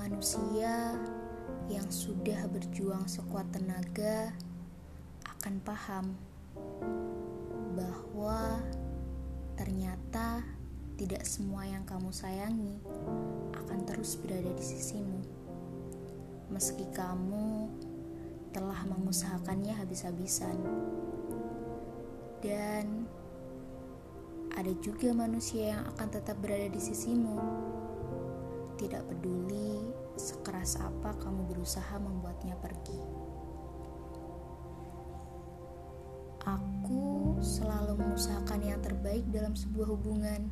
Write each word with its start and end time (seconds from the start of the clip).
Manusia 0.00 0.96
yang 1.68 1.84
sudah 1.92 2.48
berjuang 2.48 3.04
sekuat 3.04 3.44
tenaga 3.52 4.32
akan 5.28 5.60
paham 5.60 6.16
bahwa 7.76 8.64
ternyata 9.60 10.40
tidak 10.96 11.28
semua 11.28 11.68
yang 11.68 11.84
kamu 11.84 12.08
sayangi 12.16 12.80
akan 13.52 13.84
terus 13.84 14.16
berada 14.16 14.48
di 14.48 14.64
sisimu. 14.64 15.20
Meski 16.48 16.88
kamu 16.96 17.68
telah 18.56 18.80
mengusahakannya 18.88 19.76
habis-habisan. 19.84 20.56
Dan 22.40 23.04
ada 24.56 24.72
juga 24.80 25.12
manusia 25.12 25.76
yang 25.76 25.84
akan 25.92 26.08
tetap 26.08 26.40
berada 26.40 26.72
di 26.72 26.80
sisimu. 26.80 27.36
Tidak 28.80 29.04
peduli 29.04 29.92
sekeras 30.16 30.80
apa 30.80 31.12
kamu 31.20 31.52
berusaha 31.52 32.00
membuatnya 32.00 32.56
pergi. 32.56 32.96
Aku 36.48 37.36
selalu 37.44 38.00
mengusahakan 38.00 38.64
yang 38.64 38.80
terbaik 38.80 39.28
dalam 39.28 39.52
sebuah 39.52 39.84
hubungan. 39.92 40.48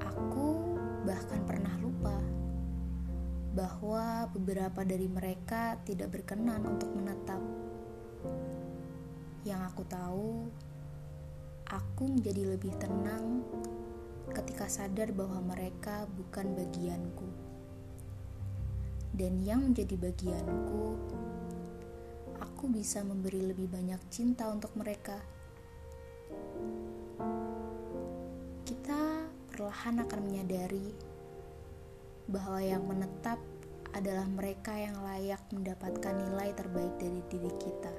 Aku 0.00 0.72
bahkan 1.04 1.44
pernah 1.44 1.76
lupa 1.84 2.16
bahwa 3.52 4.24
beberapa 4.32 4.88
dari 4.88 5.12
mereka 5.12 5.76
tidak 5.84 6.16
berkenan 6.16 6.64
untuk 6.64 6.96
menetap. 6.96 7.44
Yang 9.44 9.60
aku 9.68 9.82
tahu, 9.84 10.32
aku 11.68 12.04
menjadi 12.08 12.56
lebih 12.56 12.72
tenang 12.80 13.35
ketika 14.46 14.70
sadar 14.70 15.10
bahwa 15.10 15.42
mereka 15.42 16.06
bukan 16.14 16.54
bagianku. 16.54 17.26
Dan 19.10 19.42
yang 19.42 19.66
menjadi 19.66 19.98
bagianku, 19.98 20.94
aku 22.38 22.70
bisa 22.70 23.02
memberi 23.02 23.42
lebih 23.42 23.66
banyak 23.66 23.98
cinta 24.06 24.46
untuk 24.46 24.70
mereka. 24.78 25.18
Kita 28.62 29.26
perlahan 29.50 30.06
akan 30.06 30.20
menyadari 30.22 30.94
bahwa 32.30 32.62
yang 32.62 32.86
menetap 32.86 33.42
adalah 33.98 34.30
mereka 34.30 34.78
yang 34.78 34.94
layak 35.02 35.42
mendapatkan 35.50 36.14
nilai 36.22 36.54
terbaik 36.54 36.94
dari 37.02 37.18
diri 37.34 37.52
kita, 37.58 37.94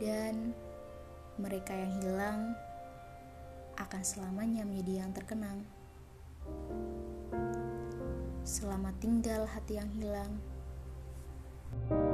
dan 0.00 0.56
mereka 1.36 1.76
yang 1.76 1.92
hilang 2.00 2.40
akan 3.84 4.02
selamanya 4.02 4.64
menjadi 4.64 5.04
yang 5.04 5.12
terkenang. 5.12 5.62
Selamat 8.44 8.96
tinggal 9.00 9.44
hati 9.48 9.80
yang 9.80 9.90
hilang. 9.92 10.32
thank 11.74 12.13